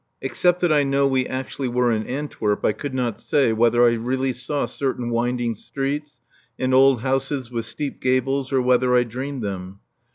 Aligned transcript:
Except 0.19 0.61
that 0.61 0.73
I 0.73 0.81
know 0.81 1.05
we 1.05 1.27
actually 1.27 1.67
were 1.67 1.91
in 1.91 2.07
Antwerp 2.07 2.65
I 2.65 2.71
could 2.71 2.95
not 2.95 3.21
say 3.21 3.53
whether 3.53 3.87
I 3.87 3.93
really 3.93 4.33
saw 4.33 4.65
certain 4.65 5.11
winding 5.11 5.53
streets 5.53 6.15
and 6.57 6.73
old 6.73 7.01
houses 7.01 7.51
with 7.51 7.67
steep 7.67 8.01
gables 8.01 8.51
or 8.51 8.63
whether 8.63 8.95
I 8.95 9.03
dreamed 9.03 9.43
them. 9.43 9.79